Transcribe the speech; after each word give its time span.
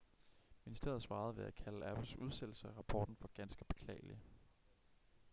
ministeriet 0.65 1.01
svarede 1.01 1.35
ved 1.37 1.45
at 1.45 1.55
kalde 1.55 1.85
apples 1.85 2.15
udsættelse 2.15 2.67
af 2.67 2.77
rapporten 2.77 3.15
for 3.15 3.29
ganske 3.33 3.65
beklagelig 3.65 4.21